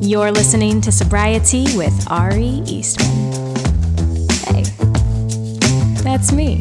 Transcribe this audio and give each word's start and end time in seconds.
You're 0.00 0.30
listening 0.30 0.80
to 0.82 0.92
Sobriety 0.92 1.64
with 1.76 2.08
Ari 2.08 2.62
Eastman. 2.66 3.32
Hey, 4.46 4.62
that's 6.04 6.30
me. 6.30 6.60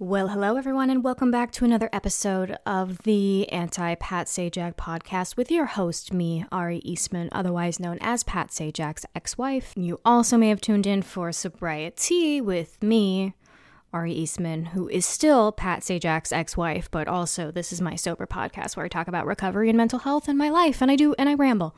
Well, 0.00 0.28
hello 0.28 0.56
everyone, 0.56 0.90
and 0.90 1.04
welcome 1.04 1.30
back 1.30 1.52
to 1.52 1.64
another 1.64 1.88
episode 1.92 2.58
of 2.66 2.98
the 3.04 3.48
Anti 3.52 3.94
Pat 3.94 4.26
Sajak 4.26 4.74
podcast 4.74 5.36
with 5.36 5.52
your 5.52 5.66
host, 5.66 6.12
me, 6.12 6.44
Ari 6.50 6.78
Eastman, 6.78 7.28
otherwise 7.30 7.78
known 7.78 7.98
as 8.00 8.24
Pat 8.24 8.48
Sajak's 8.48 9.06
ex 9.14 9.38
wife. 9.38 9.72
You 9.76 10.00
also 10.04 10.36
may 10.36 10.48
have 10.48 10.60
tuned 10.60 10.86
in 10.86 11.02
for 11.02 11.30
Sobriety 11.30 12.40
with 12.40 12.82
me, 12.82 13.34
Ari 13.96 14.12
Eastman, 14.12 14.66
who 14.66 14.90
is 14.90 15.06
still 15.06 15.52
Pat 15.52 15.80
Sajak's 15.80 16.30
ex-wife, 16.30 16.90
but 16.90 17.08
also 17.08 17.50
this 17.50 17.72
is 17.72 17.80
my 17.80 17.96
sober 17.96 18.26
podcast 18.26 18.76
where 18.76 18.84
I 18.84 18.90
talk 18.90 19.08
about 19.08 19.24
recovery 19.24 19.70
and 19.70 19.76
mental 19.78 20.00
health 20.00 20.28
and 20.28 20.36
my 20.36 20.50
life, 20.50 20.82
and 20.82 20.90
I 20.90 20.96
do 20.96 21.14
and 21.18 21.30
I 21.30 21.34
ramble. 21.34 21.74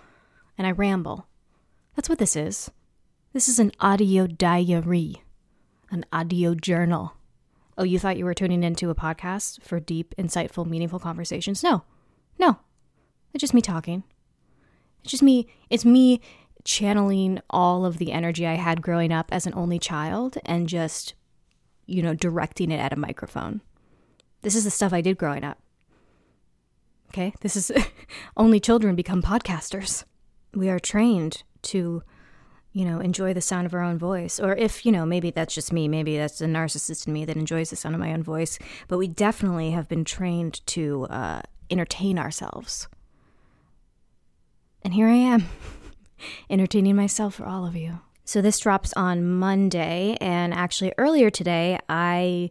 And 0.58 0.66
I 0.66 0.72
ramble. 0.72 1.28
That's 1.94 2.08
what 2.08 2.18
this 2.18 2.34
is. 2.34 2.72
This 3.32 3.48
is 3.48 3.60
an 3.60 3.70
audio 3.78 4.26
diary, 4.26 5.22
an 5.92 6.04
audio 6.12 6.56
journal. 6.56 7.12
Oh, 7.78 7.84
you 7.84 8.00
thought 8.00 8.16
you 8.16 8.24
were 8.24 8.34
tuning 8.34 8.64
into 8.64 8.90
a 8.90 8.96
podcast 8.96 9.62
for 9.62 9.78
deep, 9.78 10.12
insightful, 10.18 10.66
meaningful 10.66 10.98
conversations? 10.98 11.62
No. 11.62 11.84
No. 12.36 12.58
It's 13.32 13.42
just 13.42 13.54
me 13.54 13.62
talking. 13.62 14.02
It's 15.02 15.12
just 15.12 15.22
me, 15.22 15.46
it's 15.70 15.84
me 15.84 16.20
channeling 16.64 17.40
all 17.48 17.86
of 17.86 17.98
the 17.98 18.10
energy 18.10 18.44
I 18.44 18.54
had 18.54 18.82
growing 18.82 19.12
up 19.12 19.28
as 19.30 19.46
an 19.46 19.54
only 19.54 19.78
child 19.78 20.36
and 20.44 20.68
just 20.68 21.14
you 21.88 22.02
know, 22.02 22.14
directing 22.14 22.70
it 22.70 22.78
at 22.78 22.92
a 22.92 22.96
microphone. 22.96 23.62
This 24.42 24.54
is 24.54 24.64
the 24.64 24.70
stuff 24.70 24.92
I 24.92 25.00
did 25.00 25.18
growing 25.18 25.42
up. 25.42 25.58
Okay? 27.08 27.32
This 27.40 27.56
is 27.56 27.72
only 28.36 28.60
children 28.60 28.94
become 28.94 29.22
podcasters. 29.22 30.04
We 30.54 30.68
are 30.68 30.78
trained 30.78 31.42
to, 31.62 32.02
you 32.72 32.84
know, 32.84 33.00
enjoy 33.00 33.32
the 33.32 33.40
sound 33.40 33.66
of 33.66 33.74
our 33.74 33.82
own 33.82 33.98
voice. 33.98 34.38
Or 34.38 34.54
if, 34.54 34.84
you 34.84 34.92
know, 34.92 35.06
maybe 35.06 35.30
that's 35.30 35.54
just 35.54 35.72
me, 35.72 35.88
maybe 35.88 36.18
that's 36.18 36.38
the 36.38 36.46
narcissist 36.46 37.06
in 37.06 37.14
me 37.14 37.24
that 37.24 37.36
enjoys 37.36 37.70
the 37.70 37.76
sound 37.76 37.94
of 37.94 38.00
my 38.00 38.12
own 38.12 38.22
voice. 38.22 38.58
But 38.86 38.98
we 38.98 39.08
definitely 39.08 39.70
have 39.70 39.88
been 39.88 40.04
trained 40.04 40.64
to 40.66 41.06
uh, 41.06 41.40
entertain 41.70 42.18
ourselves. 42.18 42.86
And 44.82 44.92
here 44.92 45.08
I 45.08 45.14
am, 45.16 45.48
entertaining 46.50 46.96
myself 46.96 47.36
for 47.36 47.46
all 47.46 47.66
of 47.66 47.74
you. 47.74 48.00
So 48.28 48.42
this 48.42 48.58
drops 48.58 48.92
on 48.92 49.24
Monday. 49.24 50.14
And 50.20 50.52
actually, 50.52 50.92
earlier 50.98 51.30
today, 51.30 51.78
I 51.88 52.50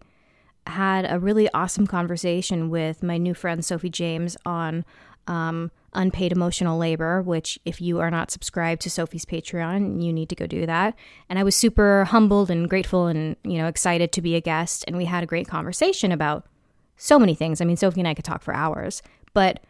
had 0.65 1.05
a 1.07 1.19
really 1.19 1.47
awesome 1.53 1.85
conversation 1.85 2.71
with 2.71 3.03
my 3.03 3.19
new 3.19 3.35
friend 3.35 3.63
Sophie 3.63 3.91
James 3.91 4.35
on 4.43 4.85
um, 5.27 5.69
unpaid 5.93 6.31
emotional 6.31 6.79
labor, 6.79 7.21
which, 7.21 7.59
if 7.63 7.79
you 7.79 7.99
are 7.99 8.09
not 8.09 8.31
subscribed 8.31 8.81
to 8.81 8.89
Sophie's 8.89 9.23
Patreon, 9.23 10.01
you 10.03 10.11
need 10.11 10.29
to 10.29 10.35
go 10.35 10.47
do 10.47 10.65
that. 10.65 10.95
And 11.29 11.37
I 11.37 11.43
was 11.43 11.55
super 11.55 12.05
humbled 12.05 12.49
and 12.49 12.67
grateful 12.67 13.05
and, 13.05 13.35
you 13.43 13.59
know, 13.59 13.67
excited 13.67 14.11
to 14.13 14.21
be 14.21 14.33
a 14.33 14.41
guest. 14.41 14.83
And 14.87 14.97
we 14.97 15.05
had 15.05 15.21
a 15.21 15.27
great 15.27 15.47
conversation 15.47 16.11
about 16.11 16.47
so 16.95 17.19
many 17.19 17.35
things. 17.35 17.61
I 17.61 17.65
mean, 17.65 17.77
Sophie 17.77 18.01
and 18.01 18.07
I 18.07 18.15
could 18.15 18.25
talk 18.25 18.41
for 18.41 18.55
hours. 18.55 19.03
But 19.35 19.63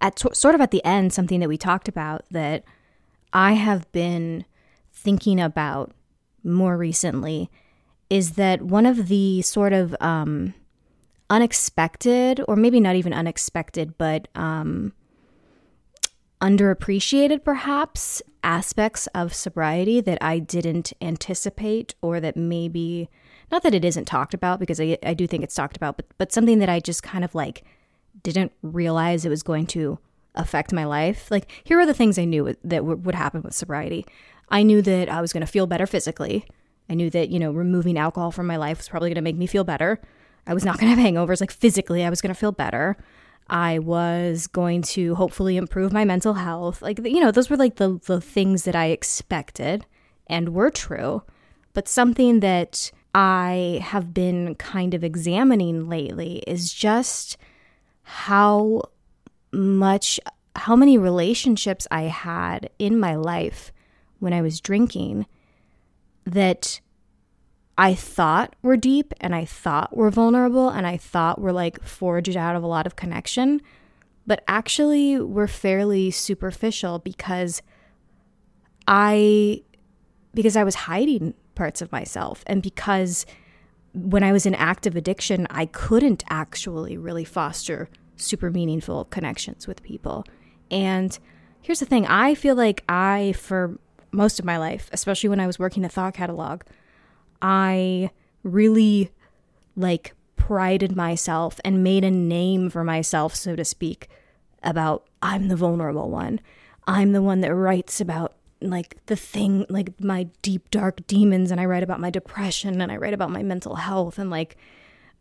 at 0.00 0.18
sort 0.18 0.54
of 0.54 0.62
at 0.62 0.70
the 0.70 0.82
end, 0.86 1.12
something 1.12 1.40
that 1.40 1.50
we 1.50 1.58
talked 1.58 1.86
about 1.86 2.24
that 2.30 2.64
I 3.34 3.52
have 3.52 3.92
been 3.92 4.46
thinking 5.02 5.40
about 5.40 5.92
more 6.42 6.76
recently 6.76 7.50
is 8.08 8.32
that 8.32 8.62
one 8.62 8.86
of 8.86 9.08
the 9.08 9.40
sort 9.42 9.72
of 9.72 9.94
um, 10.00 10.54
unexpected, 11.28 12.40
or 12.48 12.56
maybe 12.56 12.80
not 12.80 12.96
even 12.96 13.12
unexpected, 13.12 13.96
but 13.96 14.26
um, 14.34 14.92
underappreciated 16.40 17.44
perhaps 17.44 18.22
aspects 18.42 19.06
of 19.08 19.32
sobriety 19.34 20.00
that 20.00 20.18
I 20.20 20.38
didn't 20.38 20.92
anticipate, 21.00 21.94
or 22.02 22.20
that 22.20 22.36
maybe 22.36 23.08
not 23.52 23.62
that 23.62 23.74
it 23.74 23.84
isn't 23.84 24.06
talked 24.06 24.34
about 24.34 24.60
because 24.60 24.80
I, 24.80 24.98
I 25.04 25.14
do 25.14 25.26
think 25.26 25.44
it's 25.44 25.54
talked 25.54 25.76
about, 25.76 25.96
but 25.96 26.06
but 26.18 26.32
something 26.32 26.58
that 26.58 26.68
I 26.68 26.80
just 26.80 27.02
kind 27.02 27.24
of 27.24 27.34
like 27.34 27.64
didn't 28.22 28.52
realize 28.62 29.24
it 29.24 29.30
was 29.30 29.42
going 29.42 29.66
to 29.66 29.98
affect 30.34 30.72
my 30.72 30.84
life. 30.84 31.30
Like 31.30 31.50
here 31.64 31.78
are 31.78 31.86
the 31.86 31.94
things 31.94 32.18
I 32.18 32.24
knew 32.24 32.44
that 32.64 32.78
w- 32.78 32.96
would 32.96 33.14
happen 33.14 33.42
with 33.42 33.54
sobriety. 33.54 34.06
I 34.50 34.62
knew 34.62 34.82
that 34.82 35.08
I 35.08 35.20
was 35.20 35.32
going 35.32 35.42
to 35.42 35.50
feel 35.50 35.66
better 35.66 35.86
physically. 35.86 36.46
I 36.88 36.94
knew 36.94 37.10
that, 37.10 37.28
you 37.28 37.38
know, 37.38 37.52
removing 37.52 37.96
alcohol 37.96 38.32
from 38.32 38.46
my 38.46 38.56
life 38.56 38.78
was 38.78 38.88
probably 38.88 39.10
going 39.10 39.14
to 39.16 39.22
make 39.22 39.36
me 39.36 39.46
feel 39.46 39.64
better. 39.64 40.00
I 40.46 40.54
was 40.54 40.64
not 40.64 40.78
going 40.78 40.94
to 40.94 41.00
have 41.00 41.12
hangovers. 41.12 41.40
Like 41.40 41.52
physically, 41.52 42.04
I 42.04 42.10
was 42.10 42.20
going 42.20 42.34
to 42.34 42.38
feel 42.38 42.52
better. 42.52 42.96
I 43.48 43.78
was 43.78 44.46
going 44.46 44.82
to 44.82 45.14
hopefully 45.14 45.56
improve 45.56 45.92
my 45.92 46.04
mental 46.04 46.34
health. 46.34 46.82
Like, 46.82 46.98
you 46.98 47.20
know, 47.20 47.30
those 47.30 47.50
were 47.50 47.56
like 47.56 47.76
the, 47.76 48.00
the 48.06 48.20
things 48.20 48.64
that 48.64 48.74
I 48.74 48.86
expected 48.86 49.86
and 50.26 50.50
were 50.50 50.70
true. 50.70 51.22
But 51.72 51.88
something 51.88 52.40
that 52.40 52.90
I 53.14 53.80
have 53.82 54.14
been 54.14 54.54
kind 54.56 54.94
of 54.94 55.04
examining 55.04 55.88
lately 55.88 56.42
is 56.46 56.72
just 56.72 57.36
how 58.02 58.82
much, 59.52 60.18
how 60.56 60.76
many 60.76 60.96
relationships 60.98 61.86
I 61.90 62.02
had 62.02 62.70
in 62.78 62.98
my 62.98 63.14
life 63.14 63.72
when 64.20 64.32
I 64.32 64.40
was 64.42 64.60
drinking 64.60 65.26
that 66.24 66.80
I 67.76 67.94
thought 67.94 68.54
were 68.62 68.76
deep 68.76 69.12
and 69.20 69.34
I 69.34 69.44
thought 69.44 69.96
were 69.96 70.10
vulnerable 70.10 70.68
and 70.68 70.86
I 70.86 70.96
thought 70.96 71.40
were 71.40 71.52
like 71.52 71.82
forged 71.82 72.36
out 72.36 72.54
of 72.54 72.62
a 72.62 72.66
lot 72.66 72.86
of 72.86 72.94
connection, 72.94 73.60
but 74.26 74.44
actually 74.46 75.18
were 75.18 75.48
fairly 75.48 76.10
superficial 76.10 76.98
because 76.98 77.62
I 78.86 79.62
because 80.32 80.56
I 80.56 80.62
was 80.62 80.74
hiding 80.76 81.34
parts 81.54 81.82
of 81.82 81.90
myself 81.90 82.44
and 82.46 82.62
because 82.62 83.26
when 83.92 84.22
I 84.22 84.32
was 84.32 84.46
in 84.46 84.54
active 84.54 84.94
addiction, 84.94 85.46
I 85.50 85.66
couldn't 85.66 86.22
actually 86.30 86.96
really 86.96 87.24
foster 87.24 87.88
super 88.16 88.50
meaningful 88.50 89.06
connections 89.06 89.66
with 89.66 89.82
people. 89.82 90.24
And 90.70 91.18
here's 91.62 91.80
the 91.80 91.86
thing 91.86 92.06
I 92.06 92.34
feel 92.34 92.54
like 92.54 92.84
I, 92.88 93.32
for 93.32 93.78
most 94.12 94.38
of 94.38 94.44
my 94.44 94.56
life, 94.56 94.88
especially 94.92 95.28
when 95.28 95.40
I 95.40 95.46
was 95.46 95.58
working 95.58 95.84
at 95.84 95.92
Thought 95.92 96.14
Catalog, 96.14 96.62
I 97.40 98.10
really 98.42 99.10
like 99.76 100.14
prided 100.36 100.96
myself 100.96 101.60
and 101.64 101.84
made 101.84 102.04
a 102.04 102.10
name 102.10 102.70
for 102.70 102.84
myself, 102.84 103.34
so 103.34 103.54
to 103.56 103.64
speak, 103.64 104.08
about 104.62 105.06
I'm 105.22 105.48
the 105.48 105.56
vulnerable 105.56 106.10
one. 106.10 106.40
I'm 106.86 107.12
the 107.12 107.22
one 107.22 107.40
that 107.40 107.54
writes 107.54 108.00
about 108.00 108.34
like 108.60 108.96
the 109.06 109.16
thing, 109.16 109.64
like 109.68 110.00
my 110.00 110.28
deep, 110.42 110.70
dark 110.70 111.06
demons, 111.06 111.50
and 111.50 111.60
I 111.60 111.64
write 111.64 111.82
about 111.82 112.00
my 112.00 112.10
depression 112.10 112.80
and 112.80 112.90
I 112.90 112.96
write 112.96 113.14
about 113.14 113.30
my 113.30 113.42
mental 113.42 113.76
health 113.76 114.18
and 114.18 114.30
like, 114.30 114.56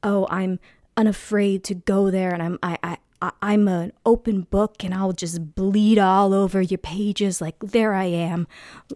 oh, 0.03 0.27
I'm 0.29 0.59
unafraid 0.97 1.63
to 1.65 1.75
go 1.75 2.11
there 2.11 2.31
and 2.31 2.43
I'm 2.43 2.59
I, 2.61 2.77
I 2.83 2.97
I- 3.21 3.53
am 3.53 3.67
an 3.67 3.91
open 4.05 4.41
book 4.41 4.83
and 4.83 4.93
I'll 4.93 5.11
just 5.11 5.55
bleed 5.55 5.99
all 5.99 6.33
over 6.33 6.61
your 6.61 6.77
pages. 6.77 7.41
Like, 7.41 7.59
there 7.59 7.93
I 7.93 8.05
am. 8.05 8.47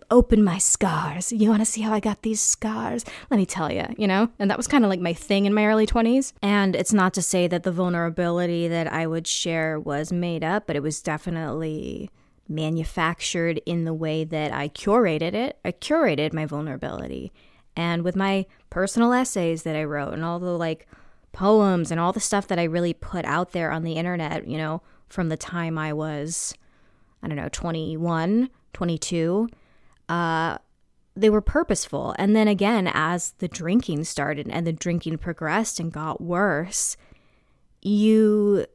Open 0.09 0.43
my 0.43 0.57
scars. 0.57 1.31
You 1.31 1.49
want 1.49 1.61
to 1.61 1.65
see 1.65 1.81
how 1.81 1.93
I 1.93 1.99
got 1.99 2.21
these 2.21 2.41
scars? 2.41 3.03
Let 3.29 3.37
me 3.37 3.45
tell 3.45 3.71
you, 3.71 3.85
you 3.97 4.07
know? 4.07 4.29
And 4.39 4.49
that 4.49 4.57
was 4.57 4.67
kind 4.67 4.85
of 4.85 4.89
like 4.89 5.01
my 5.01 5.13
thing 5.13 5.45
in 5.45 5.53
my 5.53 5.65
early 5.65 5.85
20s. 5.85 6.33
And 6.41 6.75
it's 6.75 6.93
not 6.93 7.13
to 7.15 7.21
say 7.21 7.47
that 7.47 7.63
the 7.63 7.71
vulnerability 7.71 8.67
that 8.67 8.91
I 8.91 9.07
would 9.07 9.27
share 9.27 9.79
was 9.79 10.13
made 10.13 10.43
up, 10.43 10.67
but 10.67 10.75
it 10.75 10.83
was 10.83 11.01
definitely 11.01 12.09
manufactured 12.47 13.61
in 13.65 13.83
the 13.85 13.93
way 13.93 14.23
that 14.23 14.53
I 14.53 14.69
curated 14.69 15.33
it. 15.33 15.57
I 15.65 15.71
curated 15.71 16.33
my 16.33 16.45
vulnerability. 16.45 17.31
And 17.75 18.03
with 18.03 18.15
my 18.15 18.45
personal 18.69 19.13
essays 19.13 19.63
that 19.63 19.75
I 19.75 19.83
wrote 19.83 20.13
and 20.13 20.23
all 20.23 20.39
the 20.39 20.57
like, 20.57 20.87
poems 21.33 21.91
and 21.91 21.99
all 21.99 22.13
the 22.13 22.19
stuff 22.21 22.47
that 22.47 22.59
I 22.59 22.63
really 22.63 22.93
put 22.93 23.25
out 23.25 23.51
there 23.51 23.71
on 23.71 23.83
the 23.83 23.93
internet, 23.93 24.47
you 24.47 24.57
know, 24.57 24.81
from 25.09 25.29
the 25.29 25.37
time 25.37 25.77
I 25.77 25.91
was, 25.91 26.53
I 27.21 27.27
don't 27.27 27.35
know, 27.35 27.49
21, 27.49 28.49
22, 28.71 29.49
uh, 30.07 30.57
they 31.15 31.29
were 31.29 31.41
purposeful. 31.41 32.15
And 32.17 32.35
then 32.35 32.47
again, 32.47 32.89
as 32.91 33.33
the 33.39 33.47
drinking 33.47 34.05
started 34.05 34.47
and 34.49 34.65
the 34.65 34.73
drinking 34.73 35.17
progressed 35.17 35.79
and 35.79 35.91
got 35.91 36.21
worse, 36.21 36.95
you, 37.81 38.65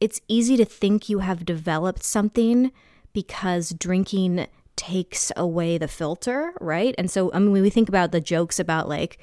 it's 0.00 0.20
easy 0.28 0.56
to 0.56 0.64
think 0.64 1.08
you 1.08 1.20
have 1.20 1.44
developed 1.44 2.02
something 2.02 2.72
because 3.12 3.70
drinking 3.70 4.46
takes 4.76 5.32
away 5.36 5.76
the 5.78 5.88
filter, 5.88 6.52
right? 6.60 6.94
And 6.98 7.10
so, 7.10 7.32
I 7.32 7.38
mean, 7.38 7.52
when 7.52 7.62
we 7.62 7.70
think 7.70 7.88
about 7.88 8.12
the 8.12 8.20
jokes 8.20 8.58
about 8.58 8.88
like, 8.88 9.18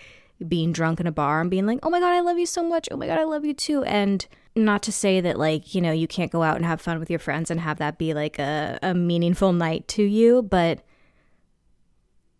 being 0.48 0.72
drunk 0.72 1.00
in 1.00 1.08
a 1.08 1.12
bar 1.12 1.42
and 1.42 1.50
being 1.50 1.66
like, 1.66 1.80
oh 1.84 1.90
my 1.90 2.00
God, 2.00 2.14
I 2.14 2.20
love 2.20 2.38
you 2.38 2.46
so 2.46 2.64
much. 2.64 2.88
Oh 2.92 2.98
my 2.98 3.08
God, 3.08 3.20
I 3.20 3.24
love 3.24 3.46
you 3.46 3.54
too. 3.54 3.84
And 3.84 4.26
not 4.56 4.84
to 4.84 4.92
say 4.92 5.22
that, 5.22 5.38
like, 5.38 5.74
you 5.76 5.82
know, 5.82 5.92
you 5.92 6.08
can't 6.08 6.32
go 6.32 6.44
out 6.44 6.56
and 6.56 6.66
have 6.66 6.82
fun 6.82 7.00
with 7.00 7.10
your 7.10 7.20
friends 7.20 7.52
and 7.52 7.60
have 7.60 7.78
that 7.78 7.98
be 7.98 8.14
like 8.14 8.40
a, 8.40 8.80
a 8.82 8.94
meaningful 8.94 9.54
night 9.54 9.88
to 9.90 10.04
you. 10.04 10.42
But 10.42 10.82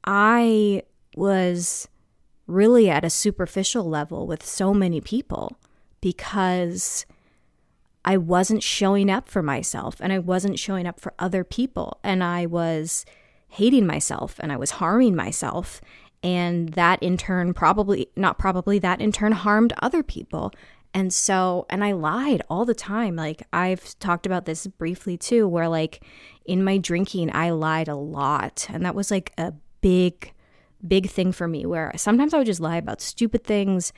I 0.04 0.84
was 1.16 1.88
really 2.48 2.90
at 2.90 3.04
a 3.04 3.10
superficial 3.10 3.90
level 3.90 4.28
with 4.28 4.46
so 4.46 4.74
many 4.74 5.02
people 5.02 5.58
because 6.02 7.06
I 8.04 8.18
wasn't 8.18 8.62
showing 8.62 9.10
up 9.10 9.28
for 9.28 9.42
myself 9.42 9.96
and 10.00 10.14
I 10.14 10.20
wasn't 10.20 10.60
showing 10.60 10.86
up 10.86 11.00
for 11.00 11.14
other 11.18 11.44
people. 11.44 12.00
And 12.04 12.24
I 12.24 12.46
was 12.46 13.06
hating 13.50 13.88
myself 13.88 14.36
and 14.40 14.52
I 14.52 14.58
was 14.58 14.72
harming 14.72 15.16
myself. 15.16 15.82
And 16.26 16.70
that 16.70 17.04
in 17.04 17.18
turn, 17.18 17.54
probably, 17.54 18.08
not 18.16 18.40
probably, 18.40 18.80
that 18.80 19.00
in 19.00 19.12
turn 19.12 19.32
harmed 19.32 19.74
other 19.84 20.02
people. 20.02 20.52
And 20.92 21.14
so, 21.14 21.68
and 21.70 21.84
I 21.84 21.92
lied 21.92 22.42
all 22.50 22.66
the 22.66 22.74
time. 22.74 23.16
Like, 23.16 23.44
I've 23.54 24.00
talked 24.00 24.26
about 24.26 24.46
this 24.46 24.66
briefly 24.66 25.18
too, 25.18 25.48
where 25.48 25.70
like 25.70 26.04
in 26.44 26.64
my 26.64 26.80
drinking, 26.80 27.30
I 27.32 27.52
lied 27.52 27.88
a 27.88 27.96
lot. 27.96 28.66
And 28.72 28.84
that 28.88 28.96
was 28.96 29.12
like 29.12 29.34
a 29.38 29.54
big, 29.82 30.34
big 30.88 31.12
thing 31.12 31.32
for 31.32 31.48
me 31.48 31.64
where 31.68 31.92
sometimes 31.96 32.34
I 32.34 32.40
would 32.40 32.48
just 32.48 32.60
lie 32.60 32.78
about 32.78 33.02
stupid 33.02 33.44
things. 33.44 33.94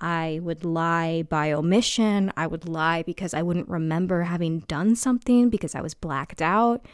I 0.00 0.38
would 0.42 0.64
lie 0.64 1.22
by 1.22 1.50
omission. 1.50 2.32
I 2.36 2.46
would 2.46 2.68
lie 2.68 3.02
because 3.02 3.34
I 3.34 3.42
wouldn't 3.42 3.68
remember 3.68 4.22
having 4.22 4.60
done 4.60 4.94
something 4.94 5.50
because 5.50 5.74
I 5.74 5.80
was 5.80 5.94
blacked 5.94 6.40
out. 6.40 6.86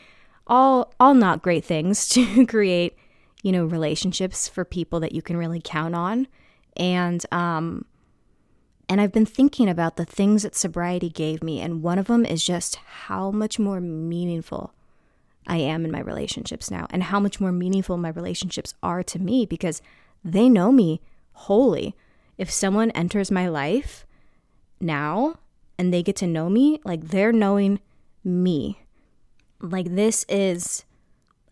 All 0.46 0.94
all 0.98 1.12
not 1.12 1.42
great 1.42 1.66
things 1.66 2.08
to 2.10 2.46
create, 2.46 2.96
you 3.42 3.52
know, 3.52 3.64
relationships 3.64 4.48
for 4.48 4.64
people 4.64 5.00
that 5.00 5.12
you 5.12 5.22
can 5.22 5.36
really 5.36 5.60
count 5.62 5.94
on. 5.94 6.26
And 6.76 7.24
um 7.32 7.84
and 8.90 9.00
I've 9.02 9.12
been 9.12 9.26
thinking 9.26 9.68
about 9.68 9.96
the 9.96 10.06
things 10.06 10.42
that 10.42 10.56
sobriety 10.56 11.10
gave 11.10 11.42
me 11.42 11.60
and 11.60 11.82
one 11.82 11.98
of 11.98 12.06
them 12.06 12.24
is 12.24 12.44
just 12.44 12.76
how 12.76 13.30
much 13.30 13.58
more 13.58 13.80
meaningful 13.80 14.72
I 15.46 15.56
am 15.56 15.84
in 15.84 15.90
my 15.90 16.00
relationships 16.00 16.70
now 16.70 16.86
and 16.90 17.04
how 17.04 17.20
much 17.20 17.40
more 17.40 17.52
meaningful 17.52 17.96
my 17.96 18.10
relationships 18.10 18.74
are 18.82 19.02
to 19.04 19.18
me 19.18 19.46
because 19.46 19.82
they 20.24 20.48
know 20.48 20.70
me 20.70 21.00
wholly 21.32 21.94
if 22.36 22.50
someone 22.50 22.90
enters 22.92 23.30
my 23.30 23.48
life 23.48 24.06
now 24.80 25.38
and 25.78 25.92
they 25.92 26.02
get 26.02 26.16
to 26.16 26.26
know 26.26 26.48
me, 26.48 26.80
like 26.84 27.08
they're 27.08 27.32
knowing 27.32 27.80
me. 28.24 28.80
Like 29.60 29.94
this 29.94 30.24
is 30.28 30.84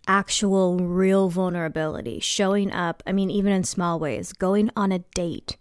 actual 0.06 0.78
real 0.78 1.28
vulnerability 1.28 2.20
showing 2.20 2.72
up. 2.72 3.02
I 3.06 3.12
mean, 3.12 3.30
even 3.30 3.52
in 3.52 3.64
small 3.64 3.98
ways, 3.98 4.32
going 4.32 4.70
on 4.76 4.92
a 4.92 5.00
date 5.14 5.56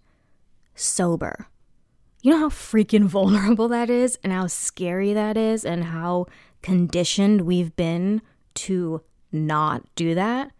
sober. 0.76 1.48
You 2.22 2.32
know 2.32 2.40
how 2.40 2.50
freaking 2.50 3.06
vulnerable 3.06 3.68
that 3.70 3.90
is 3.90 4.18
and 4.24 4.34
how 4.34 4.48
scary 4.48 5.14
that 5.14 5.38
is 5.38 5.66
and 5.66 5.86
how 5.86 6.28
conditioned 6.62 7.42
we've 7.42 7.76
been 7.76 8.22
to 8.56 9.02
not 9.32 9.84
do 9.96 10.16
that? 10.16 10.52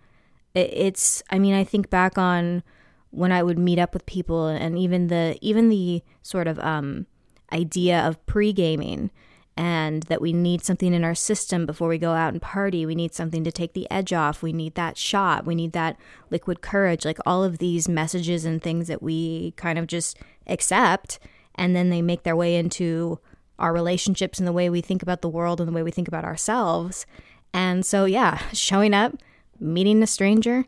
It's, 0.54 1.22
I 1.30 1.40
mean, 1.40 1.54
I 1.54 1.64
think 1.64 1.90
back 1.90 2.18
on 2.18 2.64
when 3.12 3.32
I 3.32 3.44
would 3.44 3.58
meet 3.58 3.80
up 3.80 3.94
with 3.94 4.06
people 4.06 4.48
and 4.48 4.78
even 4.78 5.08
the 5.08 5.38
even 5.42 5.70
the 5.70 6.04
sort 6.22 6.48
of 6.48 6.60
um, 6.60 7.08
idea 7.52 8.06
of 8.06 8.24
pre-gaming 8.26 9.10
and 9.58 10.04
that 10.04 10.22
we 10.22 10.34
need 10.34 10.64
something 10.64 10.94
in 10.94 11.04
our 11.04 11.16
system 11.16 11.66
before 11.66 11.88
we 11.88 11.98
go 11.98 12.12
out 12.12 12.34
and 12.34 12.42
party. 12.42 12.86
We 12.86 12.96
need 12.96 13.14
something 13.14 13.44
to 13.46 13.52
take 13.52 13.74
the 13.74 13.90
edge 13.90 14.12
off. 14.12 14.44
We 14.44 14.52
need 14.52 14.76
that 14.76 14.98
shot. 14.98 15.46
We 15.46 15.56
need 15.56 15.72
that 15.72 15.98
liquid 16.30 16.62
courage. 16.62 17.06
Like 17.06 17.20
all 17.26 17.44
of 17.44 17.60
these 17.60 17.88
messages 17.88 18.44
and 18.44 18.62
things 18.62 18.88
that 18.88 19.02
we 19.02 19.52
kind 19.52 19.80
of 19.80 19.88
just 19.88 20.18
accept 20.48 21.20
and 21.56 21.76
then 21.76 21.90
they 21.90 22.02
make 22.02 22.24
their 22.24 22.36
way 22.36 22.58
into 22.58 23.20
our 23.58 23.74
relationships 23.74 24.40
and 24.40 24.48
the 24.48 24.52
way 24.52 24.70
we 24.70 24.82
think 24.82 25.02
about 25.02 25.22
the 25.22 25.30
world 25.30 25.62
and 25.62 25.68
the 25.68 25.74
way 25.74 25.84
we 25.84 25.92
think 25.92 26.10
about 26.10 26.26
ourselves. 26.26 27.06
And 27.54 27.86
so 27.86 28.04
yeah, 28.04 28.40
showing 28.52 28.94
up, 28.94 29.16
meeting 29.60 30.04
a 30.04 30.08
stranger, 30.08 30.66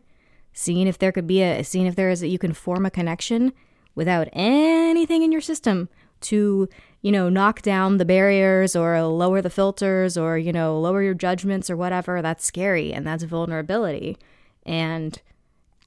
seeing 0.54 0.86
if 0.86 0.98
there 0.98 1.12
could 1.12 1.26
be 1.26 1.42
a 1.42 1.62
seeing 1.62 1.86
if 1.86 1.94
there 1.94 2.10
is 2.10 2.20
that 2.20 2.28
you 2.28 2.38
can 2.38 2.54
form 2.54 2.86
a 2.86 2.90
connection 2.90 3.52
without 3.94 4.28
anything 4.32 5.22
in 5.22 5.30
your 5.30 5.42
system 5.42 5.90
to 6.20 6.68
you 7.02 7.12
know 7.12 7.28
knock 7.28 7.62
down 7.62 7.96
the 7.96 8.04
barriers 8.04 8.74
or 8.74 9.00
lower 9.02 9.40
the 9.40 9.50
filters 9.50 10.16
or 10.16 10.38
you 10.38 10.52
know 10.52 10.78
lower 10.78 11.02
your 11.02 11.14
judgments 11.14 11.70
or 11.70 11.76
whatever 11.76 12.20
that's 12.22 12.44
scary 12.44 12.92
and 12.92 13.06
that's 13.06 13.24
vulnerability 13.24 14.16
and 14.64 15.22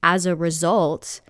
as 0.02 0.26
a 0.26 0.34
result 0.34 1.20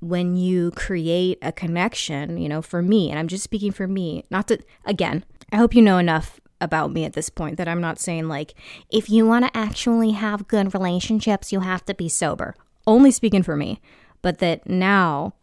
when 0.00 0.36
you 0.36 0.70
create 0.72 1.38
a 1.42 1.52
connection 1.52 2.36
you 2.36 2.48
know 2.48 2.60
for 2.60 2.82
me 2.82 3.10
and 3.10 3.18
i'm 3.18 3.28
just 3.28 3.44
speaking 3.44 3.72
for 3.72 3.86
me 3.86 4.24
not 4.30 4.48
to 4.48 4.58
again 4.84 5.24
i 5.52 5.56
hope 5.56 5.74
you 5.74 5.82
know 5.82 5.98
enough 5.98 6.40
about 6.62 6.92
me 6.92 7.04
at 7.04 7.12
this 7.12 7.28
point 7.28 7.58
that 7.58 7.68
I'm 7.68 7.80
not 7.80 7.98
saying 7.98 8.28
like 8.28 8.54
if 8.88 9.10
you 9.10 9.26
want 9.26 9.44
to 9.44 9.56
actually 9.56 10.12
have 10.12 10.48
good 10.48 10.72
relationships, 10.72 11.52
you 11.52 11.60
have 11.60 11.84
to 11.86 11.94
be 11.94 12.08
sober. 12.08 12.54
Only 12.86 13.10
speaking 13.10 13.42
for 13.42 13.56
me, 13.56 13.80
but 14.22 14.38
that 14.38 14.66
now 14.68 15.34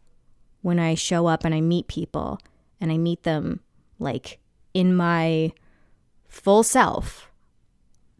when 0.62 0.80
I 0.80 0.96
show 0.96 1.28
up 1.28 1.44
and 1.46 1.54
I 1.54 1.62
meet 1.62 1.88
people 1.88 2.40
and 2.80 2.92
I 2.92 2.98
meet 2.98 3.24
them 3.24 3.62
like 4.00 4.40
in 4.74 4.96
my 4.96 5.52
full 6.28 6.64
self, 6.64 7.32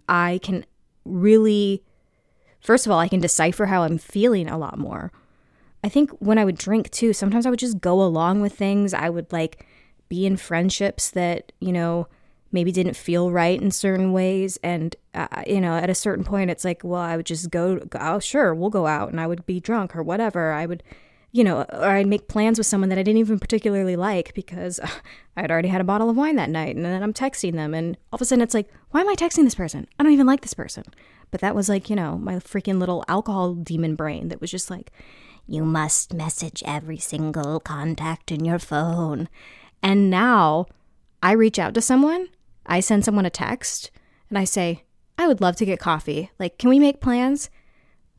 I 0.08 0.40
can 0.44 0.66
really 1.06 1.84
first 2.60 2.86
of 2.86 2.92
all, 2.92 3.00
I 3.00 3.08
can 3.08 3.22
decipher 3.22 3.68
how 3.68 3.84
I'm 3.84 3.98
feeling 3.98 4.50
a 4.50 4.58
lot 4.58 4.78
more. 4.78 5.12
I 5.84 5.90
think 5.90 6.12
when 6.20 6.38
I 6.38 6.46
would 6.46 6.58
drink 6.58 6.90
too, 6.92 7.14
sometimes 7.14 7.46
I 7.46 7.50
would 7.50 7.60
just 7.60 7.80
go 7.80 8.02
along 8.02 8.42
with 8.42 8.54
things. 8.54 8.94
I 8.94 9.10
would 9.10 9.32
like 9.32 9.66
be 10.10 10.26
in 10.26 10.36
friendships 10.38 11.10
that, 11.12 11.52
you 11.60 11.72
know, 11.72 12.08
maybe 12.52 12.72
didn't 12.72 12.96
feel 12.96 13.32
right 13.32 13.62
in 13.62 13.72
certain 13.72 14.12
ways 14.12 14.58
and 14.64 14.96
uh, 15.14 15.44
you 15.46 15.62
know 15.62 15.76
at 15.76 15.90
a 15.90 15.96
certain 15.96 16.24
point 16.24 16.50
it's 16.50 16.66
like 16.66 16.82
well 16.84 17.02
i 17.02 17.16
would 17.16 17.26
just 17.26 17.52
go 17.52 17.80
oh 17.94 18.20
sure 18.20 18.56
we'll 18.56 18.72
go 18.72 18.88
out 18.88 19.10
and 19.10 19.22
i 19.22 19.28
would 19.28 19.46
be 19.46 19.60
drunk 19.60 19.96
or 19.96 20.02
whatever 20.02 20.52
i 20.52 20.66
would 20.66 20.82
you 21.32 21.44
know 21.44 21.66
or 21.74 21.90
i'd 21.90 22.08
make 22.08 22.28
plans 22.28 22.58
with 22.58 22.68
someone 22.68 22.90
that 22.90 22.98
i 22.98 23.04
didn't 23.04 23.20
even 23.20 23.40
particularly 23.40 23.96
like 23.96 24.34
because 24.34 24.80
I'd 25.38 25.52
already 25.52 25.70
had 25.70 25.80
a 25.80 25.86
bottle 25.86 26.10
of 26.10 26.18
wine 26.18 26.36
that 26.36 26.50
night 26.50 26.76
and 26.76 26.84
then 26.84 27.02
i'm 27.02 27.14
texting 27.14 27.54
them 27.54 27.74
and 27.74 27.98
all 28.12 28.18
of 28.18 28.22
a 28.22 28.26
sudden 28.26 28.42
it's 28.42 28.54
like 28.54 28.70
why 28.92 29.02
am 29.02 29.10
i 29.10 29.16
texting 29.16 29.44
this 29.44 29.56
person 29.56 29.88
i 29.98 30.04
don't 30.04 30.12
even 30.12 30.28
like 30.28 30.42
this 30.42 30.54
person 30.54 30.84
but 31.32 31.42
that 31.42 31.56
was 31.56 31.70
like 31.70 31.90
you 31.90 31.96
know 31.96 32.18
my 32.18 32.36
freaking 32.36 32.80
little 32.80 33.06
alcohol 33.08 33.54
demon 33.54 33.96
brain 33.96 34.28
that 34.30 34.42
was 34.42 34.52
just 34.52 34.70
like 34.70 34.92
you 35.48 35.64
must 35.64 36.14
message 36.14 36.62
every 36.66 36.98
single 36.98 37.60
contact 37.60 38.32
in 38.32 38.44
your 38.44 38.60
phone 38.60 39.30
and 39.82 40.10
now 40.10 40.66
i 41.24 41.32
reach 41.32 41.58
out 41.58 41.74
to 41.74 41.82
someone 41.82 42.28
I 42.70 42.82
send 42.82 43.04
someone 43.04 43.26
a 43.26 43.32
text 43.32 43.90
and 44.30 44.38
I 44.38 44.44
say, 44.44 44.84
I 45.18 45.28
would 45.28 45.42
love 45.42 45.56
to 45.58 45.66
get 45.66 45.80
coffee. 45.80 46.30
Like, 46.38 46.60
can 46.60 46.70
we 46.70 46.78
make 46.78 47.02
plans? 47.02 47.50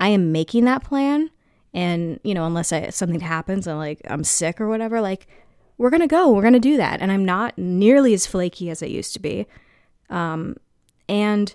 I 0.00 0.08
am 0.08 0.32
making 0.32 0.64
that 0.64 0.82
plan. 0.82 1.30
And, 1.72 2.18
you 2.24 2.34
know, 2.34 2.46
unless 2.46 2.72
I, 2.72 2.90
something 2.90 3.20
happens 3.20 3.66
and 3.66 3.78
like 3.78 4.00
I'm 4.08 4.24
sick 4.24 4.60
or 4.60 4.68
whatever, 4.68 5.00
like, 5.00 5.26
we're 5.78 5.90
to 6.02 6.06
go. 6.06 6.30
We're 6.30 6.42
to 6.52 6.60
do 6.60 6.76
that. 6.76 7.00
And 7.00 7.10
I'm 7.10 7.24
not 7.24 7.56
nearly 7.56 8.12
as 8.12 8.26
flaky 8.26 8.68
as 8.68 8.82
I 8.82 8.86
used 8.86 9.14
to 9.14 9.18
be. 9.18 9.46
Um, 10.10 10.56
and 11.08 11.54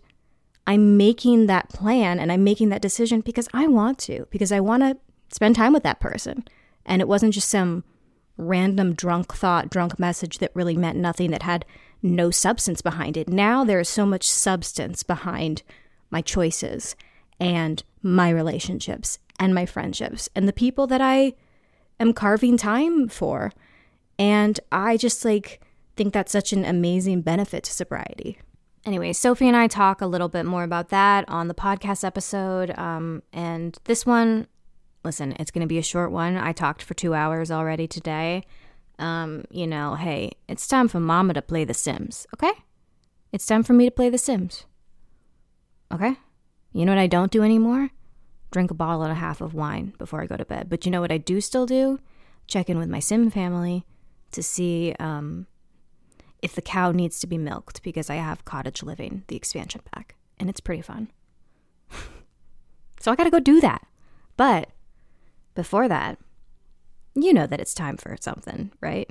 I'm 0.66 0.98
making 0.98 1.46
that 1.46 1.70
plan 1.70 2.20
and 2.20 2.32
I'm 2.32 2.44
making 2.44 2.70
that 2.70 2.82
decision 2.82 3.22
because 3.22 3.48
I 3.54 3.68
want 3.68 4.00
to, 4.00 4.26
because 4.32 4.52
I 4.52 4.60
want 4.60 4.82
to 4.82 4.98
spend 5.32 5.56
time 5.56 5.74
with 5.74 5.84
that 5.84 6.00
person. 6.00 6.44
And 6.88 7.02
it 7.02 7.08
wasn't 7.08 7.36
just 7.36 7.50
some 7.50 7.84
random 8.38 8.94
drunk 8.96 9.34
thought, 9.34 9.70
drunk 9.70 10.00
message 10.00 10.40
that 10.40 10.56
really 10.56 10.76
meant 10.76 10.98
nothing 10.98 11.30
that 11.32 11.44
had 11.44 11.66
no 12.02 12.32
substance 12.32 12.82
behind 12.82 13.18
it. 13.18 13.30
Now 13.30 13.64
there 13.64 13.80
is 13.80 13.90
so 13.90 14.06
much 14.06 14.28
substance 14.28 15.04
behind 15.04 15.62
my 16.10 16.22
choices 16.22 16.96
and 17.40 17.84
my 18.02 18.30
relationships 18.30 19.20
and 19.40 19.54
my 19.54 19.66
friendships 19.66 20.30
and 20.36 20.48
the 20.48 20.54
people 20.54 20.88
that 20.88 21.02
I 21.02 21.34
am 22.00 22.14
carving 22.14 22.58
time 22.58 23.08
for. 23.08 23.52
And 24.18 24.60
I 24.72 24.98
just 24.98 25.24
like 25.26 25.62
think 25.96 26.14
that's 26.14 26.32
such 26.32 26.54
an 26.54 26.66
amazing 26.66 27.22
benefit 27.22 27.64
to 27.66 27.72
sobriety. 27.72 28.40
Anyway, 28.86 29.14
Sophie 29.14 29.48
and 29.48 29.58
I 29.58 29.68
talk 29.68 30.02
a 30.02 30.08
little 30.08 30.30
bit 30.30 30.46
more 30.46 30.64
about 30.64 30.90
that 30.90 31.28
on 31.28 31.48
the 31.48 31.56
podcast 31.56 32.04
episode. 32.04 32.78
Um, 32.78 33.24
and 33.34 33.78
this 33.86 34.06
one, 34.06 34.48
listen, 35.04 35.36
it's 35.40 35.52
going 35.52 35.62
to 35.62 35.68
be 35.68 35.80
a 35.80 35.84
short 35.84 36.12
one. 36.12 36.38
I 36.38 36.52
talked 36.52 36.84
for 36.84 36.94
two 36.94 37.16
hours 37.16 37.50
already 37.50 37.88
today 37.88 38.46
um, 39.00 39.46
you 39.50 39.68
know, 39.68 39.96
hey, 39.96 40.32
it's 40.48 40.68
time 40.68 40.88
for 40.88 41.00
mama 41.00 41.34
to 41.34 41.42
play 41.42 41.64
The 41.64 41.74
Sims, 41.74 42.26
okay? 42.36 42.52
It's 43.32 43.46
time 43.46 43.64
for 43.64 43.74
me 43.74 43.86
to 43.86 43.92
play 43.92 44.10
The 44.10 44.18
Sims. 44.18 44.66
Okay? 45.94 46.16
You 46.74 46.86
know 46.86 46.94
what 46.94 47.00
I 47.00 47.08
don't 47.08 47.32
do 47.32 47.44
anymore? 47.44 47.90
Drink 48.56 48.72
a 48.72 48.74
bottle 48.74 49.04
and 49.04 49.12
a 49.12 49.16
half 49.16 49.42
of 49.42 49.54
wine 49.54 49.92
before 49.98 50.22
I 50.22 50.28
go 50.28 50.38
to 50.38 50.46
bed. 50.46 50.70
But 50.70 50.86
you 50.86 50.90
know 50.90 51.02
what 51.02 51.12
I 51.12 51.18
do 51.18 51.42
still 51.42 51.66
do? 51.66 52.00
Check 52.48 52.70
in 52.70 52.78
with 52.78 52.88
my 52.88 53.02
Sim 53.02 53.30
family 53.30 53.86
to 54.32 54.42
see 54.42 54.96
um, 54.98 55.48
if 56.42 56.56
the 56.56 56.62
cow 56.62 56.94
needs 56.94 57.20
to 57.20 57.28
be 57.28 57.38
milked 57.38 57.84
because 57.84 58.10
I 58.10 58.16
have 58.16 58.46
Cottage 58.46 58.82
Living, 58.82 59.24
the 59.28 59.36
expansion 59.36 59.82
pack, 59.92 60.16
and 60.40 60.50
it's 60.50 60.62
pretty 60.62 60.82
fun. 60.82 61.10
so 63.02 63.12
I 63.12 63.16
gotta 63.18 63.30
go 63.30 63.42
do 63.42 63.60
that. 63.60 63.86
But 64.38 64.70
before 65.54 65.90
that, 65.90 66.18
you 67.14 67.34
know 67.34 67.48
that 67.48 67.60
it's 67.60 67.74
time 67.74 67.98
for 67.98 68.16
something, 68.22 68.72
right? 68.80 69.10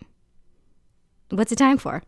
What's 1.28 1.52
it 1.52 1.56
time 1.56 1.76
for? 1.76 2.02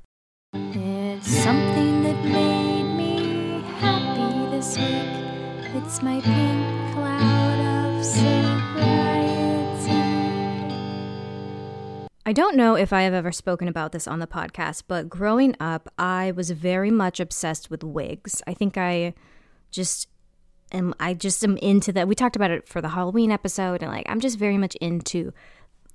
It's 0.54 1.28
something 1.28 2.02
that 2.02 2.24
made 2.24 2.96
me 2.96 3.60
happy 3.76 4.56
this 4.56 4.78
week. 4.78 5.82
It's 5.82 6.00
my 6.00 6.22
pink. 6.22 6.85
I 12.28 12.32
don't 12.32 12.56
know 12.56 12.74
if 12.74 12.92
I 12.92 13.02
have 13.02 13.14
ever 13.14 13.30
spoken 13.30 13.68
about 13.68 13.92
this 13.92 14.08
on 14.08 14.18
the 14.18 14.26
podcast, 14.26 14.82
but 14.88 15.08
growing 15.08 15.54
up, 15.60 15.88
I 15.96 16.32
was 16.32 16.50
very 16.50 16.90
much 16.90 17.20
obsessed 17.20 17.70
with 17.70 17.84
wigs. 17.84 18.42
I 18.48 18.52
think 18.52 18.76
I 18.76 19.14
just 19.70 20.08
am, 20.72 20.92
I 20.98 21.14
just 21.14 21.44
am 21.44 21.56
into 21.58 21.92
that. 21.92 22.08
We 22.08 22.16
talked 22.16 22.34
about 22.34 22.50
it 22.50 22.66
for 22.66 22.80
the 22.80 22.88
Halloween 22.88 23.30
episode, 23.30 23.80
and 23.80 23.92
like, 23.92 24.06
I'm 24.08 24.18
just 24.18 24.40
very 24.40 24.58
much 24.58 24.74
into 24.80 25.32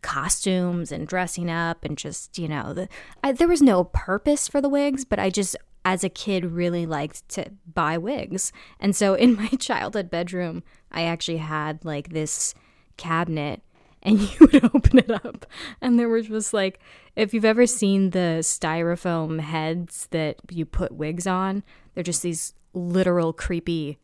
costumes 0.01 0.91
and 0.91 1.05
dressing 1.05 1.49
up 1.51 1.83
and 1.83 1.97
just, 1.97 2.37
you 2.37 2.47
know, 2.47 2.73
the, 2.73 2.87
I, 3.21 3.33
there 3.33 3.49
was 3.49 3.61
no 3.61 3.83
purpose 3.83 4.47
for 4.47 4.61
the 4.61 4.69
wigs, 4.69 5.03
but 5.03 5.19
I 5.19 5.29
just, 5.29 5.57
as 5.83 6.03
a 6.03 6.09
kid, 6.09 6.45
really 6.45 6.85
liked 6.85 7.27
to 7.29 7.51
buy 7.71 7.97
wigs. 7.97 8.51
And 8.79 8.95
so 8.95 9.13
in 9.13 9.35
my 9.37 9.49
childhood 9.49 10.09
bedroom, 10.09 10.63
I 10.91 11.03
actually 11.03 11.37
had 11.37 11.83
like 11.83 12.09
this 12.09 12.53
cabinet 12.97 13.61
and 14.03 14.19
you 14.39 14.47
would 14.51 14.63
open 14.75 14.99
it 14.99 15.11
up 15.11 15.45
and 15.81 15.99
there 15.99 16.09
was 16.09 16.27
just 16.27 16.53
like 16.53 16.79
if 17.15 17.33
you've 17.33 17.45
ever 17.45 17.65
seen 17.65 18.11
the 18.11 18.39
styrofoam 18.41 19.39
heads 19.39 20.07
that 20.11 20.37
you 20.49 20.65
put 20.65 20.91
wigs 20.91 21.27
on 21.27 21.63
they're 21.93 22.03
just 22.03 22.21
these 22.21 22.53
literal 22.73 23.33
creepy 23.33 23.97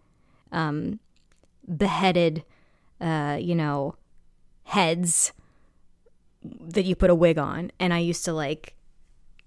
um 0.52 1.00
beheaded 1.78 2.44
uh 3.02 3.38
you 3.40 3.56
know 3.56 3.96
heads 4.64 5.34
that 6.44 6.86
you 6.86 6.96
put 6.96 7.10
a 7.10 7.16
wig 7.16 7.38
on 7.38 7.72
and 7.80 7.94
i 7.94 8.00
used 8.00 8.26
to 8.26 8.34
like 8.34 8.74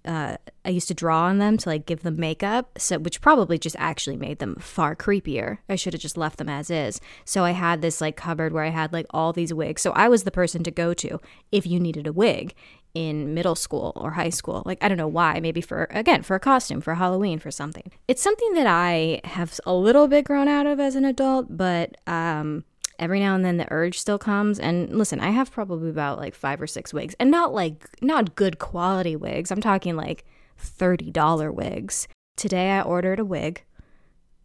uh, 0.05 0.37
I 0.65 0.71
used 0.71 0.89
to 0.89 0.95
draw 0.95 1.25
on 1.25 1.39
them 1.39 1.57
to 1.59 1.69
like 1.69 1.87
give 1.87 2.03
them 2.03 2.19
makeup, 2.19 2.79
so 2.79 2.99
which 2.99 3.21
probably 3.21 3.59
just 3.59 3.77
actually 3.79 4.17
made 4.17 4.39
them 4.39 4.57
far 4.57 4.97
creepier. 4.97 5.59
I 5.69 5.77
should 5.77 5.93
have 5.93 6.03
just 6.03 6.17
left 6.17 6.39
them 6.39 6.49
as 6.49 6.71
is. 6.71 7.01
So 7.25 7.45
I 7.45 7.51
had 7.53 7.83
this 7.83 8.01
like 8.01 8.17
cupboard 8.17 8.53
where 8.53 8.65
I 8.65 8.71
had 8.71 8.93
like 8.93 9.07
all 9.11 9.33
these 9.33 9.53
wigs. 9.53 9.83
So 9.83 9.93
I 9.93 10.09
was 10.09 10.25
the 10.25 10.31
person 10.31 10.63
to 10.65 10.71
go 10.71 10.95
to 10.95 11.21
if 11.53 11.67
you 11.67 11.79
needed 11.79 12.07
a 12.07 12.13
wig 12.13 12.55
in 12.95 13.35
middle 13.35 13.55
school 13.55 13.93
or 13.95 14.13
high 14.13 14.31
school. 14.31 14.63
Like 14.65 14.79
I 14.83 14.89
don't 14.89 14.99
know 14.99 15.09
why, 15.09 15.41
maybe 15.41 15.61
for 15.61 15.87
again, 15.91 16.23
for 16.23 16.35
a 16.35 16.41
costume, 16.41 16.81
for 16.81 16.95
Halloween, 16.95 17.39
for 17.39 17.51
something. 17.51 17.91
It's 18.09 18.23
something 18.23 18.55
that 18.55 18.67
I 18.67 19.21
have 19.25 19.61
a 19.67 19.75
little 19.75 20.09
bit 20.09 20.25
grown 20.25 20.49
out 20.49 20.67
of 20.67 20.81
as 20.81 20.95
an 20.95 21.05
adult, 21.05 21.57
but 21.57 21.97
um 22.07 22.65
every 23.01 23.19
now 23.19 23.35
and 23.35 23.45
then 23.45 23.57
the 23.57 23.67
urge 23.73 23.99
still 23.99 24.19
comes. 24.19 24.61
And 24.61 24.97
listen 24.97 25.19
i 25.19 25.31
have 25.31 25.51
probably 25.51 25.91
about 25.91 26.19
like 26.19 26.35
five 26.35 26.63
or 26.63 26.69
six 26.69 26.95
wigs 26.95 27.17
and 27.19 27.31
not 27.31 27.53
like 27.53 27.89
not 28.01 28.37
good 28.37 28.61
quality 28.61 29.17
wigs. 29.17 29.51
I'm 29.51 29.61
talking 29.61 29.97
like 29.97 30.25
$30 30.63 31.53
wigs. 31.53 32.07
Today 32.37 32.71
i 32.71 32.83
ordered 32.83 33.19
a 33.19 33.25
wig 33.25 33.65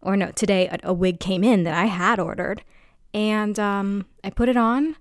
or 0.02 0.18
no 0.18 0.32
today 0.32 0.68
a, 0.68 0.80
a 0.84 0.94
wig 0.94 1.20
came 1.20 1.44
in 1.44 1.64
that 1.64 1.78
i 1.78 1.86
had 1.86 2.20
ordered 2.20 2.64
and 3.14 3.60
um, 3.60 4.06
i 4.24 4.32
put 4.32 4.50
it 4.50 4.58
on. 4.58 4.96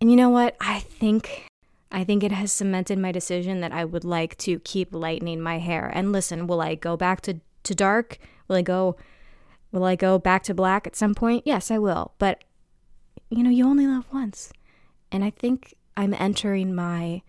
And 0.00 0.10
you 0.10 0.16
know 0.16 0.30
what? 0.30 0.56
I 0.60 0.80
think 0.80 1.46
i 1.90 2.04
think 2.04 2.22
it 2.22 2.32
has 2.32 2.52
cemented 2.52 2.98
my 2.98 3.10
decision 3.10 3.60
that 3.60 3.72
i 3.72 3.84
would 3.84 4.04
like 4.04 4.36
to 4.38 4.60
keep 4.60 4.94
lightening 4.94 5.40
my 5.40 5.58
hair. 5.58 5.90
And 5.92 6.12
listen 6.12 6.46
will 6.46 6.60
i 6.60 6.74
go 6.74 6.96
back 6.96 7.22
to, 7.22 7.40
to 7.64 7.74
dark? 7.74 8.18
Will 8.48 8.56
i 8.56 8.62
go 8.62 8.96
Will 9.72 9.84
I 9.84 9.94
go 9.94 10.18
back 10.18 10.42
to 10.44 10.54
black 10.54 10.86
at 10.86 10.96
some 10.96 11.14
point? 11.14 11.42
Yes, 11.44 11.70
I 11.70 11.78
will. 11.78 12.14
But 12.18 12.44
you 13.30 13.42
know, 13.42 13.50
you 13.50 13.66
only 13.66 13.86
love 13.86 14.06
once. 14.12 14.52
And 15.10 15.24
I 15.24 15.30
think 15.30 15.74
I'm 15.96 16.14
entering 16.14 16.74
my 16.74 17.22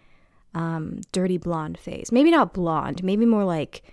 um, 0.53 1.01
dirty 1.11 1.37
blonde 1.37 1.77
phase. 1.77 2.11
Maybe 2.11 2.31
not 2.31 2.53
blonde, 2.53 3.03
maybe 3.03 3.25
more 3.25 3.45
like 3.45 3.83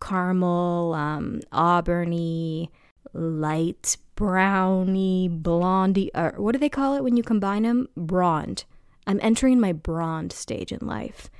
caramel, 0.00 0.94
um, 0.94 1.40
auburny, 1.52 2.68
light 3.12 3.96
browny, 4.16 5.28
blondie, 5.28 6.10
or 6.14 6.34
what 6.36 6.52
do 6.52 6.58
they 6.58 6.68
call 6.68 6.94
it 6.94 7.02
when 7.02 7.16
you 7.16 7.22
combine 7.22 7.62
them? 7.62 7.88
Blonde. 7.96 8.64
I'm 9.06 9.18
entering 9.22 9.58
my 9.58 9.72
blonde 9.72 10.32
stage 10.32 10.72
in 10.72 10.86
life. 10.86 11.30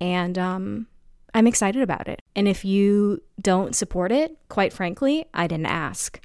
And 0.00 0.36
um, 0.38 0.86
I'm 1.34 1.46
excited 1.46 1.82
about 1.82 2.08
it. 2.08 2.20
And 2.34 2.48
if 2.48 2.64
you 2.64 3.22
don't 3.40 3.76
support 3.76 4.10
it, 4.10 4.36
quite 4.48 4.72
frankly, 4.72 5.26
I 5.32 5.46
didn't 5.46 5.66
ask. 5.66 6.18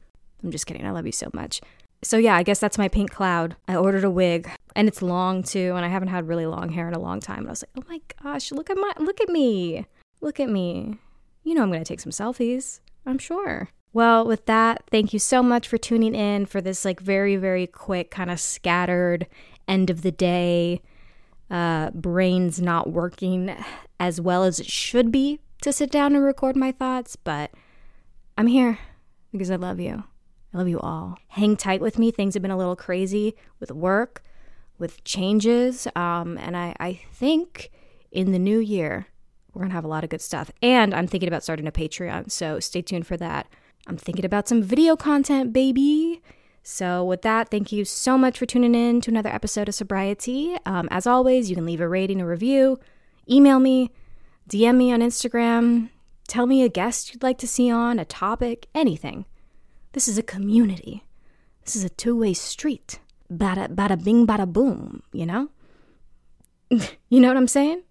I'm 0.44 0.52
just 0.52 0.66
kidding. 0.66 0.86
I 0.86 0.92
love 0.92 1.06
you 1.06 1.12
so 1.12 1.30
much 1.34 1.62
so 2.04 2.18
yeah, 2.18 2.36
I 2.36 2.44
guess 2.44 2.60
that's 2.60 2.78
my 2.78 2.88
pink 2.88 3.12
cloud. 3.12 3.56
I 3.68 3.76
ordered 3.76 4.04
a 4.04 4.10
wig 4.10 4.50
and 4.76 4.88
it's 4.88 5.02
long 5.02 5.44
too, 5.44 5.74
and 5.76 5.86
I 5.86 5.90
haven't 5.90 6.10
had 6.10 6.28
really 6.28 6.46
long 6.46 6.70
hair 6.70 6.88
in 6.88 6.94
a 6.94 7.00
long 7.00 7.20
time. 7.20 7.40
And 7.40 7.48
I 7.48 7.52
was 7.52 7.64
like, 7.64 7.84
oh 7.84 7.90
my 7.90 8.02
gosh, 8.24 8.52
look 8.52 8.70
at 8.70 8.78
my 8.78 8.94
look 9.00 9.22
at 9.22 9.30
me. 9.30 9.86
Look 10.22 10.40
at 10.40 10.50
me. 10.50 10.98
You 11.44 11.56
know 11.56 11.64
I'm 11.64 11.72
gonna 11.72 11.86
take 11.86 12.00
some 12.00 12.12
selfies. 12.12 12.80
I'm 13.06 13.18
sure. 13.18 13.70
Well, 13.94 14.26
with 14.28 14.46
that, 14.46 14.84
thank 14.92 15.14
you 15.14 15.20
so 15.20 15.42
much 15.42 15.68
for 15.68 15.78
tuning 15.78 16.14
in 16.14 16.46
for 16.46 16.62
this 16.62 16.86
like 16.86 17.00
very, 17.00 17.36
very 17.36 17.66
quick, 17.66 18.12
kind 18.12 18.30
of 18.30 18.40
scattered 18.40 19.28
end 19.68 19.90
of 19.90 20.02
the 20.02 20.12
day. 20.12 20.82
Uh, 21.50 21.92
brains 21.92 22.62
not 22.62 22.92
working 22.92 23.56
as 24.00 24.20
well 24.20 24.44
as 24.44 24.60
it 24.60 24.66
should 24.66 25.12
be 25.12 25.40
to 25.62 25.72
sit 25.72 25.90
down 25.90 26.14
and 26.14 26.24
record 26.24 26.56
my 26.56 26.72
thoughts, 26.72 27.16
but 27.16 27.52
I'm 28.38 28.48
here 28.48 28.78
because 29.32 29.50
I 29.50 29.56
love 29.56 29.80
you. 29.80 30.04
Love 30.58 30.68
you 30.68 30.80
all. 30.80 31.20
Hang 31.28 31.56
tight 31.56 31.82
with 31.82 32.00
me. 32.00 32.10
Things 32.10 32.34
have 32.34 32.42
been 32.42 32.50
a 32.50 32.58
little 32.58 32.76
crazy 32.76 33.36
with 33.60 33.70
work, 33.70 34.24
with 34.80 35.04
changes. 35.04 35.88
Um, 35.96 36.36
and 36.40 36.58
I, 36.58 36.76
I 36.80 37.00
think 37.14 37.70
in 38.12 38.32
the 38.32 38.40
new 38.40 38.58
year, 38.58 39.06
we're 39.54 39.60
going 39.60 39.70
to 39.70 39.76
have 39.76 39.86
a 39.86 39.88
lot 39.88 40.04
of 40.04 40.10
good 40.10 40.20
stuff. 40.20 40.52
And 40.64 40.96
I'm 40.96 41.06
thinking 41.06 41.28
about 41.28 41.44
starting 41.44 41.68
a 41.68 41.72
Patreon. 41.72 42.32
So 42.32 42.60
stay 42.60 42.82
tuned 42.82 43.06
for 43.06 43.18
that. 43.18 43.46
I'm 43.86 43.98
thinking 43.98 44.26
about 44.26 44.48
some 44.48 44.64
video 44.64 44.96
content, 44.96 45.54
baby. 45.54 46.24
So, 46.64 47.06
with 47.06 47.22
that, 47.22 47.50
thank 47.50 47.72
you 47.72 47.86
so 47.86 48.18
much 48.18 48.40
for 48.40 48.48
tuning 48.48 48.74
in 48.74 49.00
to 49.02 49.12
another 49.12 49.30
episode 49.30 49.70
of 49.70 49.76
Sobriety. 49.76 50.58
Um, 50.66 50.90
as 50.90 51.06
always, 51.06 51.52
you 51.52 51.56
can 51.56 51.66
leave 51.66 51.80
a 51.80 51.88
rating, 51.88 52.20
a 52.20 52.28
review, 52.28 52.80
email 53.30 53.60
me, 53.60 53.92
DM 54.50 54.76
me 54.76 54.92
on 54.92 55.00
Instagram, 55.00 55.92
tell 56.28 56.46
me 56.46 56.64
a 56.64 56.68
guest 56.68 57.14
you'd 57.14 57.24
like 57.24 57.38
to 57.38 57.48
see 57.48 57.72
on, 57.72 58.00
a 58.00 58.06
topic, 58.06 58.68
anything. 58.76 59.24
This 59.98 60.08
is 60.08 60.20
a 60.20 60.22
community. 60.38 61.04
This 61.66 61.76
is 61.76 61.84
a 61.84 61.90
two 61.90 62.16
way 62.16 62.36
street. 62.36 63.00
Bada, 63.34 63.68
bada 63.74 63.98
bing, 64.04 64.28
bada 64.28 64.46
boom, 64.46 65.02
you 65.12 65.26
know? 65.26 65.50
you 66.70 67.20
know 67.20 67.30
what 67.30 67.36
I'm 67.36 67.48
saying? 67.48 67.82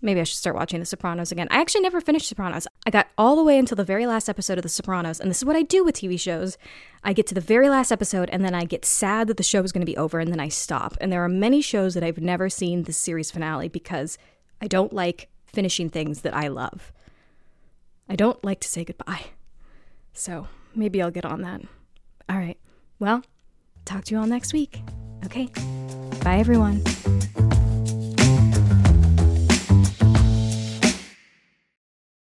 Maybe 0.00 0.22
I 0.22 0.24
should 0.24 0.38
start 0.38 0.56
watching 0.56 0.80
The 0.80 0.86
Sopranos 0.86 1.30
again. 1.30 1.48
I 1.50 1.60
actually 1.60 1.82
never 1.82 2.00
finished 2.00 2.28
Sopranos. 2.28 2.66
I 2.86 2.90
got 2.90 3.08
all 3.18 3.36
the 3.36 3.44
way 3.44 3.58
until 3.58 3.76
the 3.76 3.84
very 3.84 4.06
last 4.06 4.30
episode 4.30 4.56
of 4.56 4.62
The 4.62 4.70
Sopranos, 4.70 5.20
and 5.20 5.28
this 5.28 5.36
is 5.36 5.44
what 5.44 5.54
I 5.54 5.60
do 5.60 5.84
with 5.84 5.96
TV 5.96 6.18
shows. 6.18 6.56
I 7.02 7.12
get 7.12 7.26
to 7.26 7.34
the 7.34 7.42
very 7.42 7.68
last 7.68 7.92
episode, 7.92 8.30
and 8.30 8.42
then 8.42 8.54
I 8.54 8.64
get 8.64 8.86
sad 8.86 9.26
that 9.26 9.36
the 9.36 9.42
show 9.42 9.62
is 9.62 9.70
going 9.70 9.82
to 9.82 9.92
be 9.92 9.98
over, 9.98 10.20
and 10.20 10.32
then 10.32 10.40
I 10.40 10.48
stop. 10.48 10.96
And 10.98 11.12
there 11.12 11.22
are 11.22 11.28
many 11.28 11.60
shows 11.60 11.92
that 11.92 12.02
I've 12.02 12.16
never 12.16 12.48
seen 12.48 12.84
the 12.84 12.92
series 12.94 13.30
finale 13.30 13.68
because 13.68 14.16
I 14.62 14.66
don't 14.66 14.94
like 14.94 15.28
finishing 15.44 15.90
things 15.90 16.22
that 16.22 16.34
I 16.34 16.48
love. 16.48 16.90
I 18.08 18.16
don't 18.16 18.42
like 18.42 18.60
to 18.60 18.68
say 18.68 18.82
goodbye. 18.82 19.26
So 20.14 20.48
maybe 20.74 21.02
I'll 21.02 21.10
get 21.10 21.24
on 21.24 21.42
that. 21.42 21.60
All 22.28 22.36
right. 22.36 22.58
Well, 22.98 23.22
talk 23.84 24.04
to 24.04 24.14
you 24.14 24.20
all 24.20 24.26
next 24.26 24.52
week. 24.52 24.80
Okay. 25.24 25.48
Bye, 26.22 26.38
everyone. 26.38 26.82